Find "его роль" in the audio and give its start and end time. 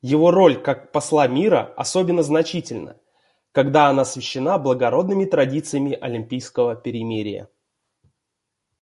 0.00-0.60